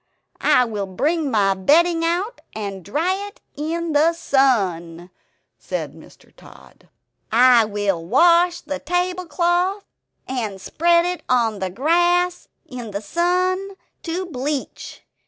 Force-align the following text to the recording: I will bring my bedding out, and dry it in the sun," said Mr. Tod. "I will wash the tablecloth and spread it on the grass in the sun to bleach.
I 0.43 0.65
will 0.65 0.87
bring 0.87 1.29
my 1.29 1.53
bedding 1.53 2.03
out, 2.03 2.41
and 2.55 2.83
dry 2.83 3.13
it 3.27 3.39
in 3.55 3.91
the 3.93 4.13
sun," 4.13 5.11
said 5.59 5.93
Mr. 5.93 6.35
Tod. 6.35 6.89
"I 7.31 7.65
will 7.65 8.03
wash 8.03 8.61
the 8.61 8.79
tablecloth 8.79 9.85
and 10.27 10.59
spread 10.59 11.05
it 11.05 11.21
on 11.29 11.59
the 11.59 11.69
grass 11.69 12.47
in 12.65 12.89
the 12.89 13.01
sun 13.03 13.75
to 14.01 14.25
bleach. 14.25 15.03